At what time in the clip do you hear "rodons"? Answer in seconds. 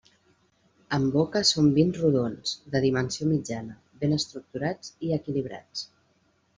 2.05-2.55